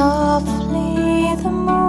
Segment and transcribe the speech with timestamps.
[0.00, 1.79] softly the moon.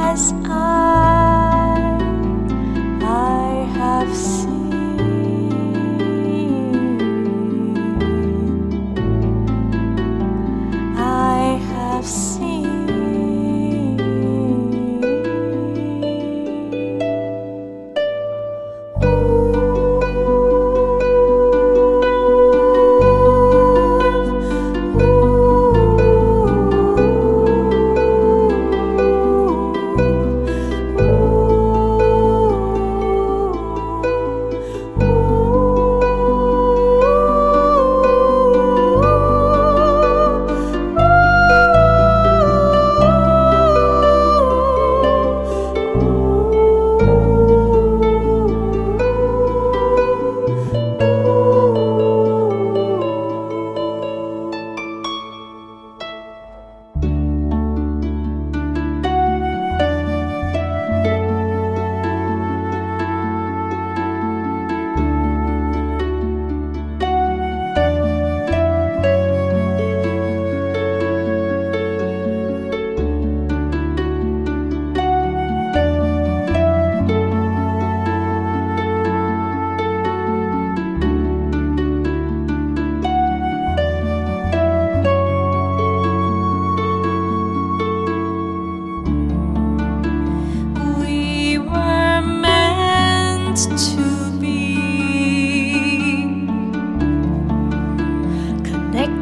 [0.00, 1.09] as I.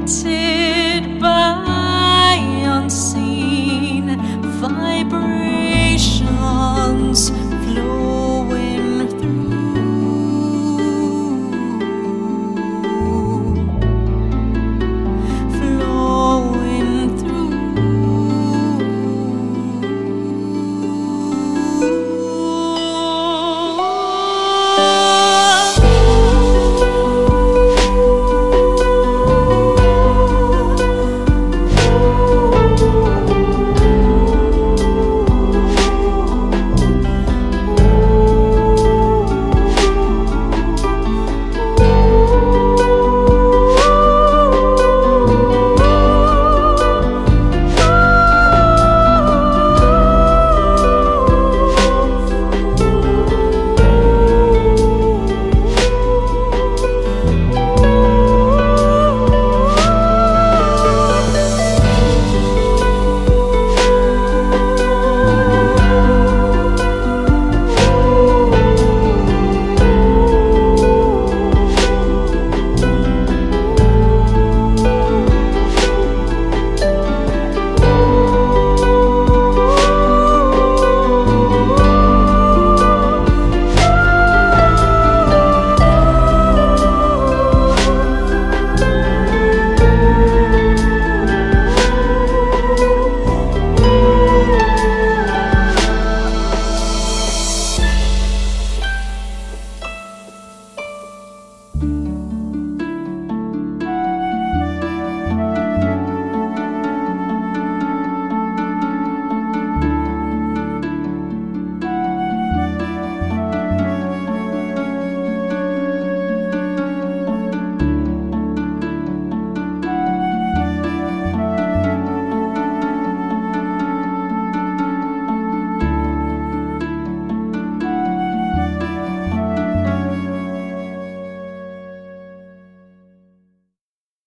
[0.08, 0.47] sim